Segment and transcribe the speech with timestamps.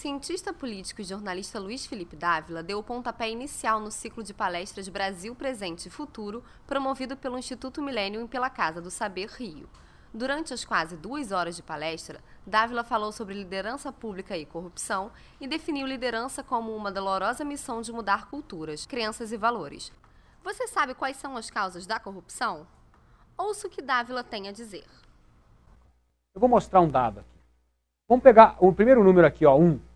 [0.00, 4.88] cientista político e jornalista Luiz Felipe Dávila deu o pontapé inicial no ciclo de palestras
[4.88, 9.68] Brasil Presente e Futuro, promovido pelo Instituto Milênio e pela Casa do Saber Rio.
[10.14, 15.46] Durante as quase duas horas de palestra, Dávila falou sobre liderança pública e corrupção e
[15.46, 19.92] definiu liderança como uma dolorosa missão de mudar culturas, crenças e valores.
[20.42, 22.66] Você sabe quais são as causas da corrupção?
[23.36, 24.86] Ouça o que Dávila tem a dizer.
[26.34, 27.40] Eu vou mostrar um dado aqui.
[28.08, 29.89] Vamos pegar o primeiro número aqui, ó, 1.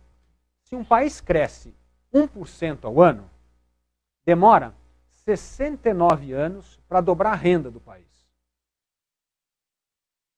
[0.74, 1.72] Se um país cresce
[2.12, 3.30] 1% ao ano,
[4.26, 4.74] demora
[5.24, 8.28] 69 anos para dobrar a renda do país.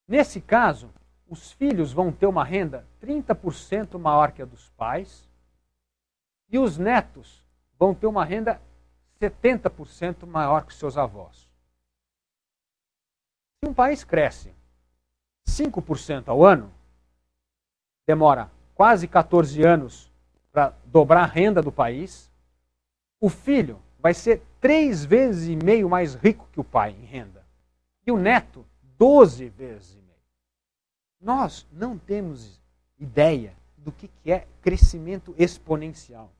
[0.07, 0.93] Nesse caso,
[1.27, 5.27] os filhos vão ter uma renda 30% maior que a dos pais
[6.49, 7.43] e os netos
[7.79, 8.61] vão ter uma renda
[9.19, 11.49] 70% maior que seus avós.
[13.57, 14.53] Se um país cresce
[15.49, 16.71] 5% ao ano,
[18.05, 20.15] demora quase 14 anos
[20.57, 22.31] para dobrar a renda do país,
[23.21, 27.45] o filho vai ser três vezes e meio mais rico que o pai em renda.
[28.07, 28.65] E o neto,
[28.97, 30.17] 12 vezes e meio.
[31.21, 32.59] Nós não temos
[32.97, 36.31] ideia do que é crescimento exponencial.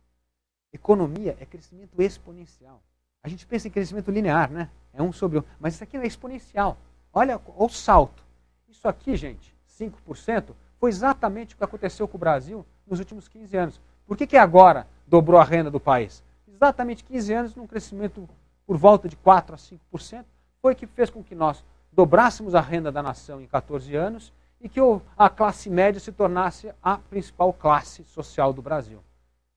[0.73, 2.81] Economia é crescimento exponencial.
[3.21, 4.71] A gente pensa em crescimento linear, né?
[4.93, 5.43] É um sobre um.
[5.59, 6.75] Mas isso aqui é exponencial.
[7.13, 8.25] Olha o salto.
[8.67, 13.55] Isso aqui, gente, 5%, foi exatamente o que aconteceu com o Brasil nos últimos 15
[13.55, 13.86] anos.
[14.07, 16.23] Por que, que agora dobrou a renda do país?
[16.47, 18.27] Exatamente 15 anos, num crescimento
[18.65, 20.25] por volta de 4 a 5%,
[20.61, 24.69] foi que fez com que nós dobrássemos a renda da nação em 14 anos e
[24.69, 24.79] que
[25.17, 29.03] a classe média se tornasse a principal classe social do Brasil.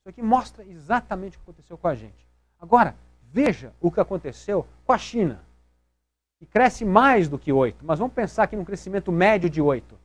[0.00, 2.28] Isso aqui mostra exatamente o que aconteceu com a gente.
[2.60, 2.96] Agora,
[3.32, 5.44] veja o que aconteceu com a China,
[6.38, 9.98] que cresce mais do que 8, mas vamos pensar aqui num crescimento médio de 8.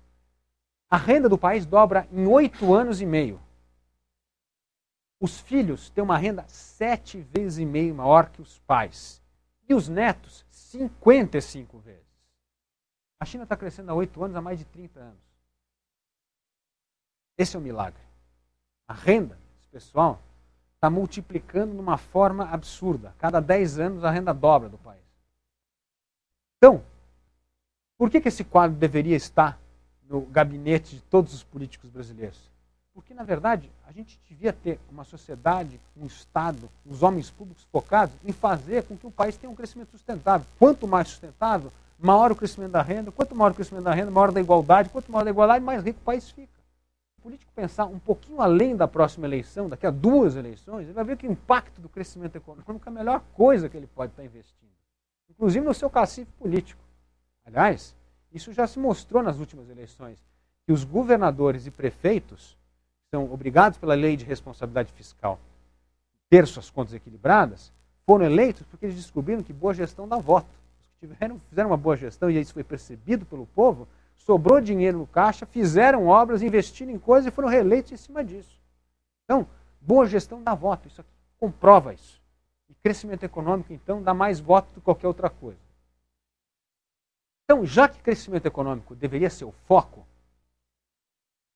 [0.89, 3.39] A renda do país dobra em 8 anos e meio.
[5.25, 9.19] Os filhos têm uma renda sete vezes e meio maior que os pais.
[9.68, 12.06] E os netos, 55 vezes.
[13.19, 15.24] A China está crescendo há oito anos, há mais de 30 anos.
[17.36, 18.03] Esse é o milagre.
[18.88, 19.36] A renda
[19.72, 20.22] pessoal
[20.75, 23.16] está multiplicando de uma forma absurda.
[23.18, 25.02] Cada 10 anos a renda dobra do país.
[26.59, 26.86] Então,
[27.97, 29.59] por que, que esse quadro deveria estar
[30.07, 32.53] no gabinete de todos os políticos brasileiros?
[32.95, 38.16] Porque, na verdade, a gente devia ter uma sociedade, um Estado, os homens públicos focados
[38.23, 40.47] em fazer com que o país tenha um crescimento sustentável.
[40.57, 43.11] Quanto mais sustentável, maior o crescimento da renda.
[43.11, 44.88] Quanto maior o crescimento da renda, maior da igualdade.
[44.88, 46.53] Quanto maior a igualdade, mais rico o país fica.
[47.19, 51.03] O político pensar um pouquinho além da próxima eleição, daqui a duas eleições, ele vai
[51.03, 54.23] ver que o impacto do crescimento econômico é a melhor coisa que ele pode estar
[54.23, 54.72] investindo.
[55.29, 56.81] Inclusive no seu cacife político.
[57.45, 57.94] Aliás,
[58.31, 60.23] isso já se mostrou nas últimas eleições,
[60.66, 62.56] que os governadores e prefeitos
[63.15, 65.39] são obrigados pela lei de responsabilidade fiscal
[66.29, 67.71] ter suas contas equilibradas,
[68.05, 70.49] foram eleitos porque eles descobriram que boa gestão dá voto
[70.99, 75.45] tiveram, fizeram uma boa gestão e isso foi percebido pelo povo, sobrou dinheiro no caixa,
[75.45, 78.59] fizeram obras, investiram em coisas e foram reeleitos em cima disso.
[79.23, 79.47] Então,
[79.79, 81.09] boa gestão dá voto, isso aqui
[81.39, 82.21] comprova isso.
[82.69, 85.59] E crescimento econômico, então, dá mais voto do que qualquer outra coisa.
[87.43, 90.05] Então, já que crescimento econômico deveria ser o foco,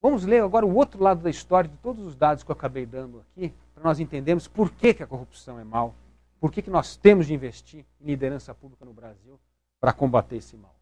[0.02, 2.86] vamos ler agora o outro lado da história de todos os dados que eu acabei
[2.86, 5.96] dando aqui, para nós entendermos por que, que a corrupção é mal
[6.40, 9.40] por que, que nós temos de investir em liderança pública no Brasil
[9.80, 10.74] para combater esse mal?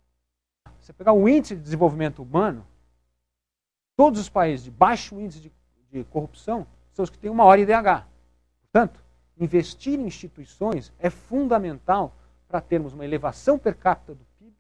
[0.80, 2.66] Você pegar o índice de desenvolvimento humano,
[3.96, 5.52] todos os países de baixo índice de,
[5.92, 8.06] de corrupção são os que têm uma hora IDH.
[8.62, 9.04] Portanto,
[9.38, 12.16] investir em instituições é fundamental
[12.48, 14.56] para termos uma elevação per capita do PIB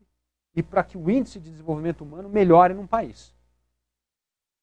[0.56, 3.34] e para que o índice de desenvolvimento humano melhore num país.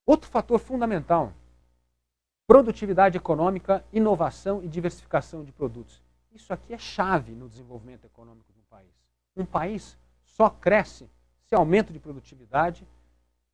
[0.07, 1.33] Outro fator fundamental:
[2.47, 6.03] produtividade econômica, inovação e diversificação de produtos.
[6.33, 8.91] Isso aqui é chave no desenvolvimento econômico de um país.
[9.37, 11.09] Um país só cresce
[11.45, 12.87] se aumento de produtividade,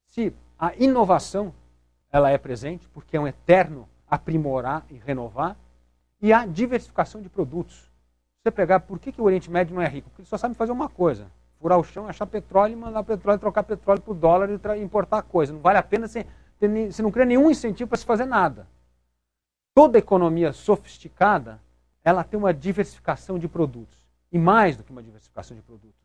[0.07, 1.55] se a inovação
[2.11, 5.57] ela é presente, porque é um eterno aprimorar e renovar,
[6.21, 7.91] e a diversificação de produtos.
[8.43, 10.09] Você pegar, por que, que o Oriente Médio não é rico?
[10.09, 11.31] Porque ele só sabe fazer uma coisa:
[11.61, 15.53] furar o chão, achar petróleo, mandar petróleo, trocar petróleo por dólar e importar coisa.
[15.53, 16.27] Não vale a pena você,
[16.69, 18.69] você não cria nenhum incentivo para se fazer nada.
[19.75, 21.61] Toda economia sofisticada
[22.05, 23.99] ela tem uma diversificação de produtos.
[24.33, 26.01] E mais do que uma diversificação de produtos.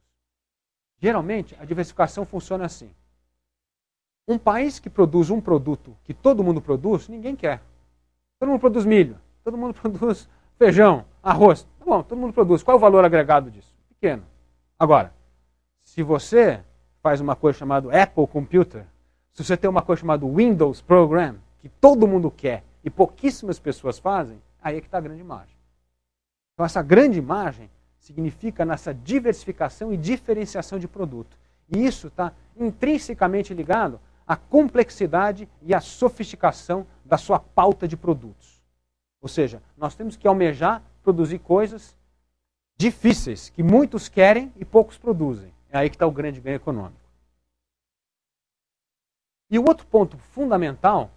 [0.98, 2.90] Geralmente, a diversificação funciona assim.
[4.28, 7.62] Um país que produz um produto que todo mundo produz, ninguém quer.
[8.40, 10.28] Todo mundo produz milho, todo mundo produz
[10.58, 11.64] feijão, arroz.
[11.78, 12.64] Tá bom, todo mundo produz.
[12.64, 13.74] Qual é o valor agregado disso?
[13.90, 14.26] Pequeno.
[14.80, 15.14] Agora,
[15.84, 16.64] se você
[17.02, 18.86] faz uma coisa chamada Apple Computer,
[19.36, 24.00] se você tem uma coisa chamada Windows Program, que todo mundo quer e pouquíssimas pessoas
[24.00, 25.58] fazem, aí é que está a grande margem.
[26.54, 31.38] Então, essa grande margem significa nessa diversificação e diferenciação de produto.
[31.68, 38.64] E isso está intrinsecamente ligado à complexidade e à sofisticação da sua pauta de produtos.
[39.22, 41.98] Ou seja, nós temos que almejar produzir coisas
[42.78, 45.54] difíceis, que muitos querem e poucos produzem.
[45.70, 47.05] É aí que está o grande ganho econômico.
[49.50, 51.12] E o outro ponto fundamental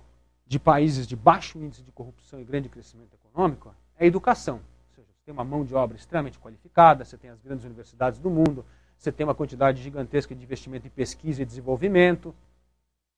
[0.47, 4.57] de países de baixo índice de corrupção e grande crescimento econômico é a educação.
[4.57, 8.19] Ou seja, você tem uma mão de obra extremamente qualificada, você tem as grandes universidades
[8.19, 8.65] do mundo,
[8.97, 12.35] você tem uma quantidade gigantesca de investimento em pesquisa e desenvolvimento.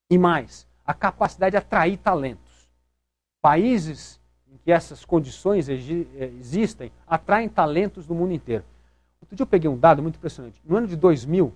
[0.08, 2.68] E mais, a capacidade de atrair talentos.
[3.40, 5.74] Países em que essas condições eh,
[6.38, 8.64] existem atraem talentos do mundo inteiro.
[9.20, 10.60] Outro dia eu peguei um dado muito impressionante.
[10.64, 11.54] No ano de 2000,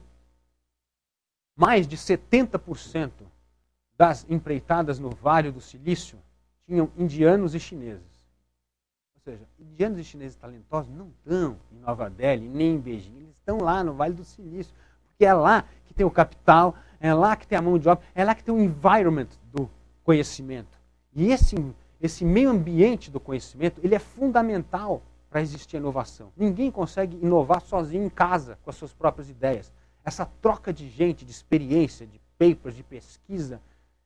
[1.56, 3.10] mais de 70%
[3.96, 6.19] das empreitadas no Vale do Silício
[6.67, 8.02] tinham indianos e chineses.
[9.14, 13.37] Ou seja, indianos e chineses talentosos não estão em Nova Delhi, nem em Beijing, eles
[13.37, 14.75] estão lá no Vale do Silício,
[15.08, 18.05] porque é lá que tem o capital, é lá que tem a mão de obra,
[18.14, 19.70] é lá que tem o environment do
[20.02, 20.79] conhecimento.
[21.14, 21.56] E esse,
[22.00, 26.32] esse meio ambiente do conhecimento, ele é fundamental para existir inovação.
[26.37, 29.73] Ninguém consegue inovar sozinho em casa, com as suas próprias ideias.
[30.05, 33.61] Essa troca de gente, de experiência, de papers, de pesquisa,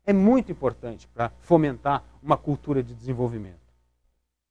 [0.08, 3.60] é muito importante para fomentar uma cultura de desenvolvimento.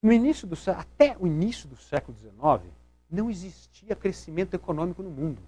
[0.04, 2.72] No início do até o início do século XIX,
[3.10, 5.42] não existia crescimento econômico no mundo.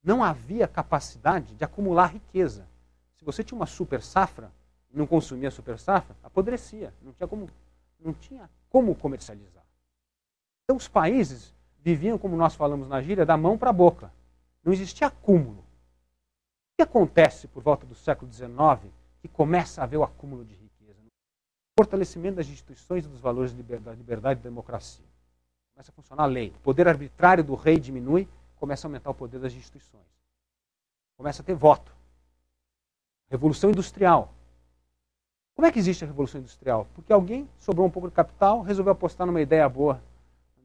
[0.00, 2.68] Não havia capacidade de acumular riqueza.
[3.16, 4.52] Se você tinha uma super safra
[4.92, 6.94] não consumia a super safra, apodrecia.
[7.02, 7.50] Não tinha como,
[7.98, 9.64] não tinha como comercializar.
[10.62, 11.52] Então os países
[11.82, 14.12] viviam, como nós falamos na gíria, da mão para a boca.
[14.62, 15.63] Não existia acúmulo
[16.76, 21.00] que acontece por volta do século XIX que começa a haver o acúmulo de riqueza?
[21.06, 25.04] O fortalecimento das instituições e dos valores de liberdade, liberdade e democracia.
[25.72, 26.52] Começa a funcionar a lei.
[26.56, 30.02] O poder arbitrário do rei diminui, começa a aumentar o poder das instituições.
[31.16, 31.94] Começa a ter voto.
[33.30, 34.32] Revolução industrial.
[35.54, 36.88] Como é que existe a revolução industrial?
[36.94, 40.02] Porque alguém sobrou um pouco de capital, resolveu apostar numa ideia boa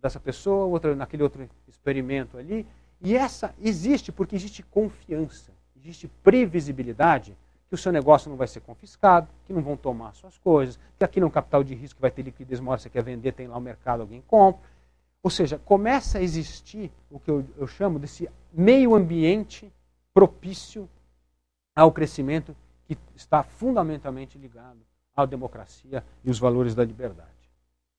[0.02, 2.68] dessa pessoa, outra naquele outro experimento ali.
[3.00, 7.38] E essa existe porque existe confiança existe previsibilidade
[7.70, 11.04] que o seu negócio não vai ser confiscado, que não vão tomar suas coisas, que
[11.04, 13.58] aqui no capital de risco vai ter liquidez, uma hora você quer vender, tem lá
[13.58, 14.62] o mercado, alguém compra.
[15.22, 19.72] Ou seja, começa a existir o que eu, eu chamo desse meio ambiente
[20.14, 20.90] propício
[21.76, 22.56] ao crescimento
[22.88, 24.80] que está fundamentalmente ligado
[25.16, 27.30] à democracia e os valores da liberdade.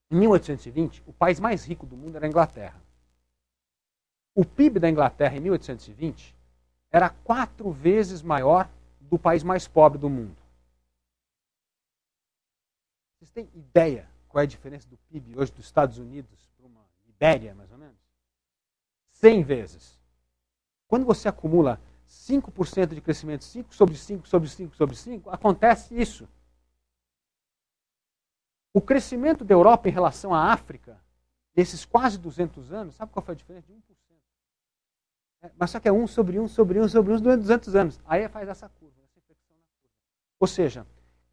[0.09, 2.81] Em 1820, o país mais rico do mundo era a Inglaterra.
[4.35, 6.35] O PIB da Inglaterra em 1820
[6.91, 10.37] era quatro vezes maior do país mais pobre do mundo.
[13.17, 16.81] Vocês têm ideia qual é a diferença do PIB hoje dos Estados Unidos para uma
[17.05, 17.97] Libéria, mais ou menos?
[19.11, 19.99] 100 vezes.
[20.87, 26.27] Quando você acumula 5% de crescimento, 5 sobre 5 sobre 5 sobre 5, acontece isso.
[28.73, 30.97] O crescimento da Europa em relação à África,
[31.53, 33.67] nesses quase 200 anos, sabe qual foi a diferença?
[33.67, 33.81] De 1%.
[35.41, 37.99] É, mas só que é um sobre um sobre um sobre um durante 200 anos.
[38.05, 39.95] Aí faz essa curva, essa inflexão na curva.
[40.39, 40.85] Ou seja,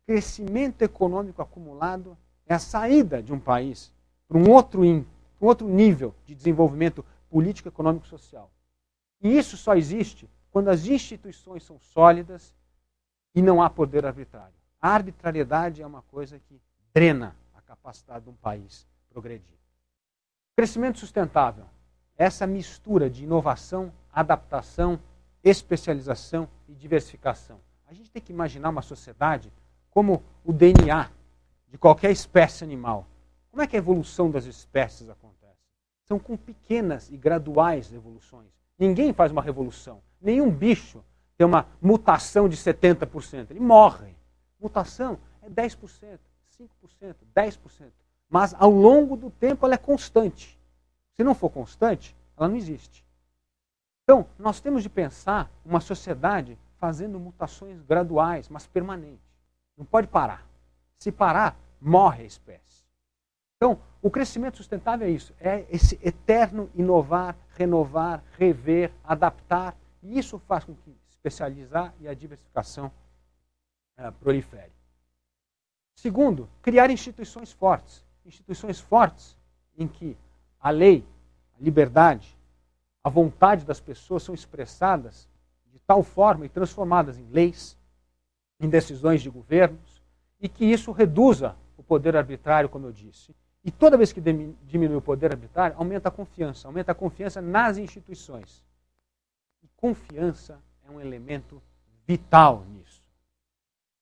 [0.06, 3.92] crescimento econômico acumulado é a saída de um país
[4.26, 5.04] para um outro, um
[5.40, 8.50] outro nível de desenvolvimento político, econômico e social.
[9.20, 12.54] E isso só existe quando as instituições são sólidas
[13.34, 14.54] e não há poder arbitrário.
[14.80, 16.60] A arbitrariedade é uma coisa que
[16.94, 19.58] drena a capacidade de um país progredir.
[20.56, 21.66] Crescimento sustentável
[22.18, 24.98] essa mistura de inovação, adaptação,
[25.42, 27.60] especialização e diversificação.
[27.86, 29.52] A gente tem que imaginar uma sociedade
[29.88, 31.08] como o DNA
[31.68, 33.06] de qualquer espécie animal.
[33.50, 35.56] Como é que a evolução das espécies acontece?
[36.04, 38.48] São com pequenas e graduais evoluções.
[38.78, 40.02] Ninguém faz uma revolução.
[40.20, 41.02] Nenhum bicho
[41.36, 43.50] tem uma mutação de 70%.
[43.50, 44.16] Ele morre.
[44.60, 46.18] Mutação é 10%,
[46.58, 47.58] 5%, 10%.
[48.28, 50.57] Mas ao longo do tempo ela é constante.
[51.18, 53.04] Se não for constante, ela não existe.
[54.04, 59.26] Então, nós temos de pensar uma sociedade fazendo mutações graduais, mas permanentes.
[59.76, 60.46] Não pode parar.
[60.96, 62.84] Se parar, morre a espécie.
[63.56, 69.76] Então, o crescimento sustentável é isso: é esse eterno inovar, renovar, rever, adaptar.
[70.00, 72.92] E isso faz com que especializar e a diversificação
[73.96, 74.72] é, prolifere.
[75.96, 78.06] Segundo, criar instituições fortes.
[78.24, 79.36] Instituições fortes
[79.76, 80.16] em que
[80.60, 81.04] a lei,
[81.58, 82.36] a liberdade,
[83.02, 85.28] a vontade das pessoas são expressadas
[85.72, 87.76] de tal forma e transformadas em leis,
[88.60, 90.02] em decisões de governos,
[90.40, 93.34] e que isso reduza o poder arbitrário, como eu disse.
[93.64, 97.76] E toda vez que diminui o poder arbitrário, aumenta a confiança, aumenta a confiança nas
[97.76, 98.64] instituições.
[99.62, 101.62] E confiança é um elemento
[102.06, 103.02] vital nisso.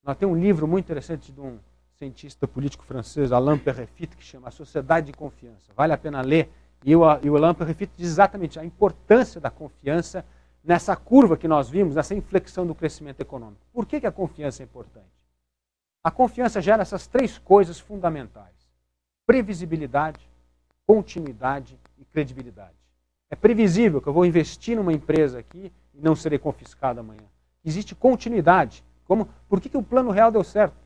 [0.02, 1.58] Nós temos um livro muito interessante de um
[1.98, 5.72] cientista político francês, Alain Perrefit, que chama A Sociedade de Confiança.
[5.74, 6.50] Vale a pena ler.
[6.84, 10.24] E o, e o Alain Perrefit diz exatamente a importância da confiança
[10.62, 13.60] nessa curva que nós vimos, nessa inflexão do crescimento econômico.
[13.72, 15.06] Por que, que a confiança é importante?
[16.04, 18.54] A confiança gera essas três coisas fundamentais:
[19.26, 20.20] previsibilidade,
[20.86, 22.76] continuidade e credibilidade.
[23.30, 27.24] É previsível que eu vou investir numa empresa aqui e não serei confiscado amanhã.
[27.64, 28.84] Existe continuidade.
[29.06, 30.85] Como, por que, que o plano real deu certo?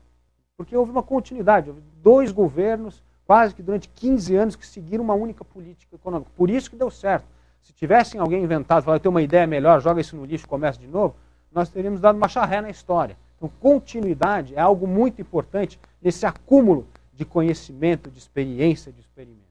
[0.61, 1.69] Porque houve uma continuidade.
[1.69, 6.29] Houve dois governos, quase que durante 15 anos, que seguiram uma única política econômica.
[6.35, 7.25] Por isso que deu certo.
[7.63, 10.79] Se tivessem alguém inventado, falado, eu tenho uma ideia melhor, joga isso no lixo começa
[10.79, 11.15] de novo,
[11.51, 13.17] nós teríamos dado uma charré na história.
[13.37, 19.41] Então, continuidade é algo muito importante nesse acúmulo de conhecimento, de experiência, de experimentos.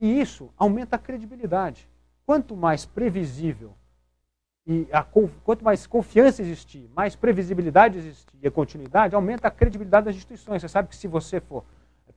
[0.00, 1.88] E isso aumenta a credibilidade.
[2.26, 3.72] Quanto mais previsível
[4.68, 10.04] e a, quanto mais confiança existir, mais previsibilidade existir e a continuidade, aumenta a credibilidade
[10.04, 10.60] das instituições.
[10.60, 11.64] Você sabe que se você for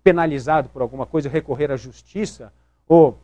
[0.03, 2.51] penalizado por alguma coisa, recorrer à justiça
[2.89, 3.17] ou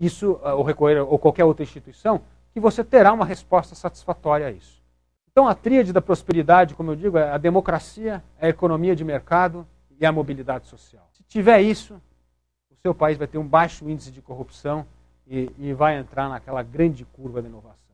[0.00, 2.22] isso ou recorrer ou qualquer outra instituição,
[2.54, 4.82] que você terá uma resposta satisfatória a isso.
[5.30, 9.66] Então, a tríade da prosperidade, como eu digo, é a democracia, a economia de mercado
[10.00, 11.06] e a mobilidade social.
[11.12, 12.00] Se tiver isso,
[12.70, 14.86] o seu país vai ter um baixo índice de corrupção
[15.26, 17.91] e, e vai entrar naquela grande curva de inovação.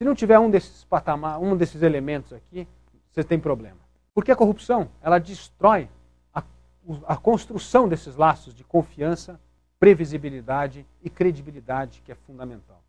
[0.00, 2.66] Se não tiver um desses patamar, um desses elementos aqui,
[3.10, 3.76] você tem problema.
[4.14, 5.90] Porque a corrupção, ela destrói
[6.32, 6.42] a,
[7.06, 9.38] a construção desses laços de confiança,
[9.78, 12.82] previsibilidade e credibilidade que é fundamental.